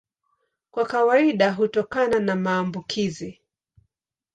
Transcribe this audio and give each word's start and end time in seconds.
Kwa 0.71 0.85
kawaida 0.85 1.51
hutokana 1.51 2.19
na 2.19 2.35
maambukizi. 2.35 3.41